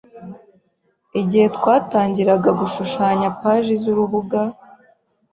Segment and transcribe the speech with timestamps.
[1.21, 4.39] Igihe twatangiraga gushushanya paji zurubuga,